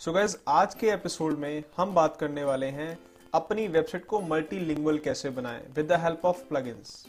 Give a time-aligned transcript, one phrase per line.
[0.00, 2.98] So guys आज के episode में हम बात करने वाले हैं
[3.34, 7.06] अपनी वेबसाइट को मल्टीलिंगुअल कैसे बनाएँ with the help of plugins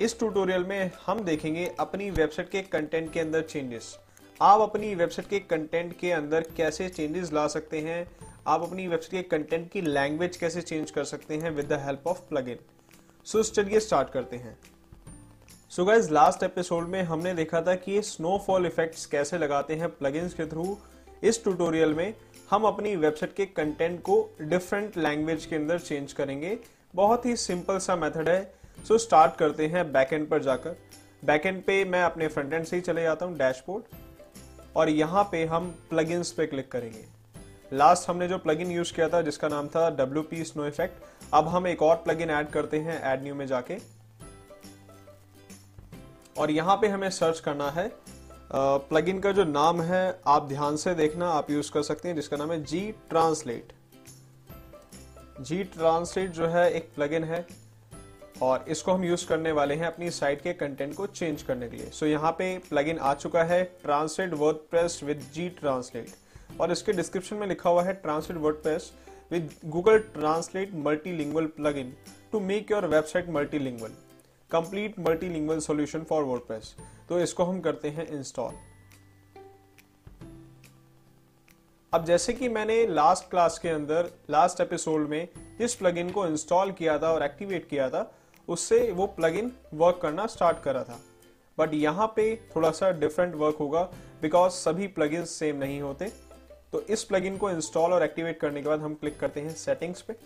[0.00, 3.98] इस ट्यूटोरियल में हम देखेंगे अपनी वेबसाइट के कंटेंट के अंदर चेंजेस
[4.42, 8.16] आप अपनी वेबसाइट के कंटेंट के अंदर कैसे चेंजेस ला सकते हैं?
[8.46, 12.02] आप अपनी वेबसाइट के कंटेंट की लैंग्वेज कैसे चेंज कर सकते हैं with the help
[12.06, 12.58] of plugin
[13.24, 14.58] so चलिए स्टार्ट करते हैं।
[15.70, 20.34] सो गाइज़ लास्ट एपिसोड में हमने देखा था कि स्नोफॉल इफेक्ट्स कैसे लगाते हैं प्लगइन्स
[20.34, 20.78] के थ्रू
[21.22, 22.14] इस ट्यूटोरियल में
[22.50, 26.58] हम अपनी वेबसाइट के कंटेंट को डिफरेंट लैंग्वेज के अंदर चेंज करेंगे।
[26.94, 28.42] बहुत ही सिंपल सा मेथड है।
[28.78, 30.76] सो so, स्टार्ट करते हैं बैकएंड पर जाकर।
[31.24, 33.96] बैकएंड पे मैं अपने फ्रंट एंड से ही चले जाता हूँ डैशबोर्ड
[34.76, 37.04] और यहाँ पे हम प्लगइन्स पे क्लिक करेंगे।
[37.72, 41.48] लास्ट हमने जो प्लगइन यूज़ किया था जिसका नाम था डब्ल्यू पी स्नो इफ़ेक्ट अब
[41.48, 43.76] हम एक और प्लगइन ऐड करते हैं एड न्यू में जाके।
[46.36, 47.90] और यहाँ पे हमें सर्च करना है।
[48.54, 52.36] प्लगइन का जो नाम है आप ध्यान से देखना आप यूज़ कर सकते हैं जिसका
[52.36, 52.80] नाम है जी
[53.10, 53.72] ट्रांसलेट
[55.40, 57.46] जी ट्रांसलेट जो है एक प्लगइन है
[58.42, 61.76] और इसको हम यूज़ करने वाले हैं अपनी साइट के कंटेंट को चेंज करने के
[61.76, 61.86] लिए.
[61.86, 64.34] सो so, यहाँ पे प्लगइन आ चुका है translate
[64.70, 68.92] WordPress with G translate और इसके डिस्क्रिप्शन में लिखा हुआ है translate WordPress
[69.30, 71.94] with Google translate multilingual plugin
[72.32, 73.92] to make your website multilingual
[74.52, 76.74] complete multilingual solution for WordPress
[77.08, 78.54] तो इसको हम करते हैं इंस्टॉल
[81.92, 85.28] अब जैसे कि मैंने लास्ट क्लास के अंदर लास्ट एपिसोड में
[85.58, 88.12] जिस प्लगइन को इंस्टॉल किया था और एक्टिवेट किया था,
[88.48, 90.98] उससे वो प्लगइन वर्क करना स्टार्ट करा था.
[91.58, 92.24] बट यहाँ पे
[92.56, 93.82] थोड़ा सा डिफरेंट वर्क होगा
[94.22, 96.04] बिकॉज़ सभी प्लगइन सेम नहीं होते.
[96.72, 100.02] तो इस प्लगइन को इंस्टॉल और एक्टिवेट करने के बाद हम क्लिक करते हैं सेटिंग्स
[100.02, 100.16] पे.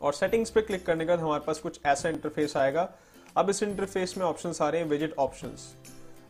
[0.00, 2.88] और सेटिंग्स पे क्लिक करने के बाद हमारे पास कुछ ऐसा इंटरफेस आएगा।
[3.36, 5.56] अब इस इंटरफेस में ऑप्शन आ रहे हैं विज़िट ऑप्शन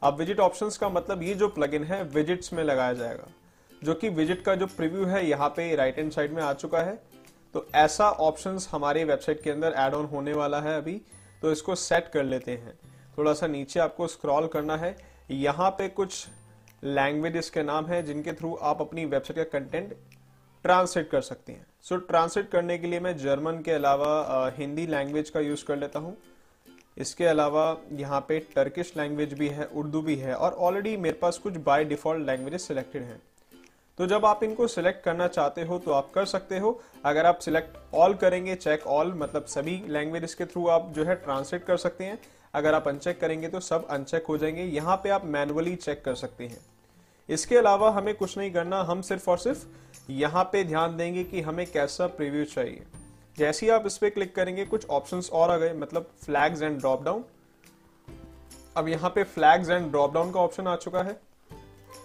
[0.02, 3.26] अब विज़िट ऑप्शन का मतलब ये जो प्लगइन है विजिट्स में लगाया जाएगा।
[3.82, 6.80] जो कि विज़िट का जो प्रीव्यू है, यहाँ पे राइट हैंड साइड में आ चुका
[6.80, 6.94] है।
[7.54, 11.00] तो ऐसा ऑप्शन हमारे वेबसाइट के अंदर एड ऑन होने वाला है अभी।
[11.42, 12.74] तो इसको सेट कर लेते हैं।
[13.18, 14.96] थोड़ा सा नीचे आपको स्क्रॉल करना है।
[15.30, 16.26] यहाँ पे कुछ
[16.82, 19.94] लैंग्वेज के नाम है, जिनके थ्रू आप अपनी वेबसाइट का कंटेंट
[20.64, 24.86] ट्रांसलेट कर सकते हैं। सो so, ट्रांसलेट करने के लिए मैं जर्मन के अलावा हिंदी
[24.86, 26.16] लैंग्वेज का यूज़ कर लेता हूँ।
[26.96, 31.38] इसके अलावा यहाँ पे टर्किश लैंग्वेज भी है उर्दू भी है और ऑलरेडी मेरे पास
[31.38, 33.20] कुछ बाय डिफ़ॉल्ट लैंग्वेजेस सिलेक्टेड हैं।
[33.98, 37.38] तो जब आप इनको सिलेक्ट करना चाहते हो तो आप कर सकते हो। अगर आप
[37.38, 41.76] सिलेक्ट ऑल करेंगे चेक ऑल मतलब सभी लैंग्वेज के थ्रू आप जो है ट्रांसलेट कर
[41.76, 42.18] सकते हैं।
[42.54, 46.14] अगर आप अनचेक करेंगे तो सब अनचेक हो जाएँगे। यहाँ पे आप मैनुअली चेक कर
[46.14, 46.60] सकते हैं।
[47.30, 49.66] इसके अलावा हमें कुछ नहीं करना, हम सिर्फ़ और सिर्फ़
[50.10, 52.82] यहाँ पे ध्यान देंगे कि हमें कैसा प्रीव्यू चाहिए।
[53.36, 56.78] जैसे ही आप इस पर क्लिक करेंगे, कुछ ऑप्शंस और आ गए मतलब फ्लैग्स एंड
[56.78, 57.24] ड्रॉप डाउन
[58.76, 61.12] अब यहाँ पे फ्लैग्स एंड ड्रॉप डाउन का ऑप्शन आ चुका है।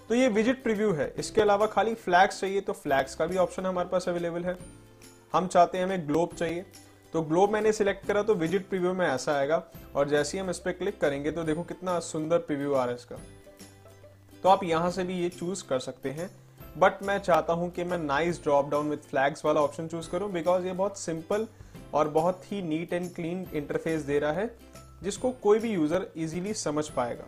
[0.09, 3.65] तो ये विज़िट प्रीव्यू है। इसके अलावा खाली फ्लैग्स चाहिए तो फ्लैग्स का भी ऑप्शन
[3.65, 4.57] हमारे पास अवेलेबल है।
[5.33, 6.65] हम चाहते हैं हमें ग्लोब चाहिए।
[7.13, 9.63] तो ग्लोब मैंने सिलेक्ट करा तो विज़िट प्रीव्यू में ऐसा आएगा।
[9.95, 12.87] और जैसे ही हम इस पर क्लिक करेंगे तो देखो कितना सुंदर प्रीव्यू आ रहा
[12.87, 13.15] है इसका।
[14.45, 16.29] तो आप यहाँ से भी ये चूज़ कर सकते हैं।
[16.79, 20.31] बट मैं चाहता हूँ कि मैं nice drop down with flags वाला ऑप्शन चूज़ करूँ
[20.31, 21.47] बिकॉज़ ये बहुत सिंपल
[21.93, 24.47] और बहुत ही नीट एंड क्लीन इंटरफेस दे रहा है
[25.03, 27.27] जिसको कोई भी यूज़र इजीली समझ पाएगा।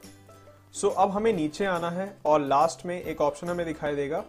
[0.73, 4.23] सो so, अब हमें नीचे आना है और लास्ट में एक ऑप्शन हमें दिखाई देगा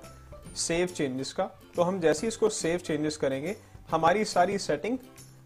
[0.56, 3.56] सेव चेंजेस का। तो हम जैसे ही इसको सेव चेंजेस करेंगे
[3.90, 4.98] हमारी सारी सेटिंग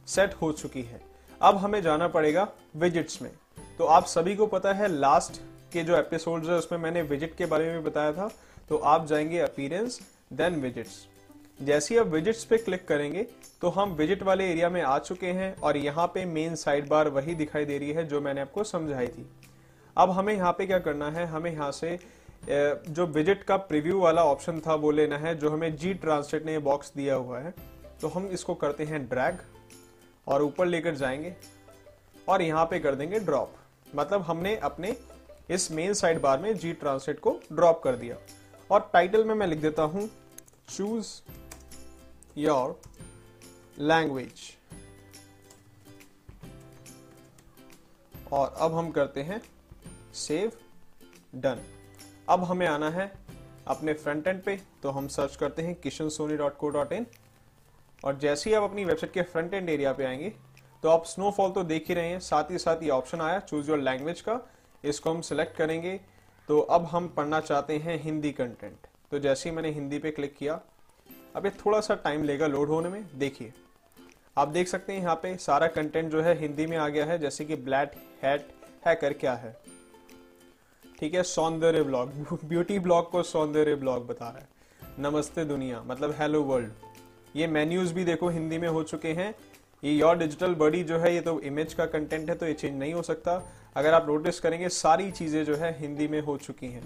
[0.09, 1.03] सेट हो चुकी है।
[1.41, 3.31] अब हमें जाना पड़ेगा विजिट्स में।
[3.79, 5.43] तो आप सभी को पता है लास्ट
[5.73, 8.31] के जो एपिसोड है, उसमें मैंने विज़िट के बारे में बताया था
[8.69, 10.01] तो आप जाएँगे अपीरेंस
[10.33, 11.07] देन विजिट्स
[11.61, 13.23] जैसे ही आप विजिट्स पे क्लिक करेंगे
[13.61, 17.09] तो हम विज़िट वाले एरिया में आ चुके हैं और यहाँ पे मेन साइड बार
[17.09, 19.27] वही दिखाई दे रही है जो मैंने आपको समझाई थी।
[19.97, 21.27] अब हमें यहाँ पे क्या करना है?
[21.27, 21.99] हमें यहाँ से
[22.45, 26.59] जो विज़िट का प्रीव्यू वाला ऑप्शन था, वो लेना है, जो हमें जी ट्रांसलेट ने
[26.61, 27.55] बॉक्स दिया हुआ है।
[28.01, 29.39] तो हम इसको करते हैं ड्रैग
[30.27, 31.35] और ऊपर लेकर जाएँगे
[32.29, 33.55] और यहाँ पे कर देंगे ड्रॉप
[33.95, 34.97] मतलब हमने अपने
[35.51, 38.17] इस मेन साइड बार में जी ट्रांसलेट को ड्रॉप कर दिया।
[38.71, 40.09] और टाइटल में मैं लिख देता हूँ
[40.69, 41.09] चूज़
[42.39, 42.81] योर
[43.79, 44.51] लैंग्वेज
[48.33, 49.41] और अब हम करते हैं
[50.17, 50.53] सेव
[51.35, 51.61] डन
[52.29, 53.13] अब हमें आना है
[53.69, 57.07] अपने फ्रंट एंड पे तो हम सर्च करते हैं Kishan Soni dot co dot in.
[58.05, 60.33] और जैसे ही आप अपनी वेबसाइट के फ्रंट एंड एरिया पे आएँगे
[60.83, 63.71] तो आप स्नोफॉल तो देख ही रहे हैं, साथ ही साथ ये ऑप्शन आया चूज़
[63.71, 64.35] योर लैंग्वेज का।
[64.85, 66.01] इसको हम सिलेक्ट करेंगे।
[66.49, 70.35] तो अब हम पढ़ना चाहते हैं हिंदी कंटेंट तो जैसे ही मैंने हिंदी पे क्लिक
[70.37, 70.61] किया,
[71.37, 73.53] अब ये थोड़ा सा टाइम लेगा लोड होने में। देखिए,
[74.37, 77.19] आप देख सकते हैं यहाँ पे सारा कंटेंट जो है हिंदी में आ गया है,
[77.19, 77.93] जैसे कि ब्लैक
[78.23, 78.47] हैट
[78.87, 79.57] हैकर क्या है।
[81.01, 84.49] ठीक है, सौंदर्य ब्लॉग। ब्यूटी ब्लॉग को सौंदर्य ब्लॉग बता रहा है।
[85.01, 89.35] नमस्ते दुनिया मतलब हेलो वर्ल्ड ये मेन्यूज भी देखो हिंदी में हो चुके हैं।
[89.83, 92.79] ये योर डिजिटल बॉडी जो है, ये तो इमेज का कंटेंट है तो ये चेंज
[92.79, 93.39] नहीं हो सकता।
[93.77, 96.83] अगर आप नोटिस करेंगे, सारी चीज़ें जो है हिंदी में हो चुकी हैं।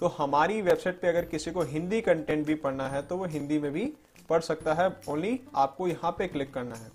[0.00, 3.58] तो हमारी वेबसाइट पे अगर किसी को हिंदी कंटेंट भी पढ़ना है तो वो हिंदी
[3.58, 3.92] में भी
[4.28, 6.90] पढ़ सकता है। ओनली आपको यहाँ पे क्लिक करना है।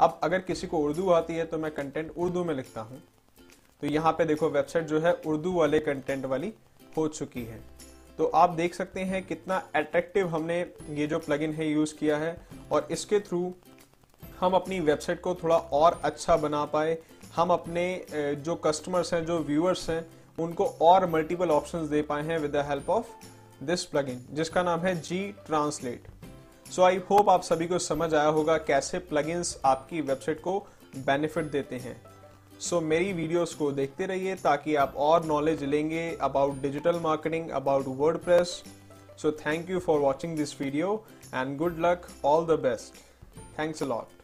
[0.00, 3.02] अब अगर किसी को उर्दू आती है तो मैं कंटेंट उर्दू में लिखता हूँ।
[3.82, 6.52] तो यहाँ पे देखो वेबसाइट जो है उर्दू वाले कंटेंट वाली
[6.96, 7.60] हो चुकी है।
[8.18, 10.60] तो आप देख सकते हैं कितना अट्रैक्टिव हमने
[10.90, 12.36] ये जो प्लगइन है यूज़ किया है।
[12.72, 13.52] और इसके थ्रू
[14.40, 16.96] हम अपनी वेबसाइट को थोड़ा और अच्छा बना पाए
[17.36, 17.84] हम अपने
[18.44, 20.04] जो कस्टमर्स हैं जो व्यूअर्स हैं
[20.38, 23.06] उनको और मल्टीपल ऑप्शंस दे पाए हैं with the help of
[23.62, 26.06] this plugin जिसका नाम है जी ट्रांसलेट
[26.72, 30.58] सो आई होप आप सभी को समझ आया होगा कैसे प्लगइन्स आपकी वेबसाइट को
[30.96, 32.00] बेनिफिट देते हैं.
[32.60, 37.50] सो so, मेरी वीडियोस को देखते रहिए ताकि आप और नॉलेज लेंगे about digital marketing
[37.50, 38.44] about word
[39.18, 41.04] so thank you for watching this video
[41.34, 43.02] and good luck all the best
[43.58, 44.23] thanks a lot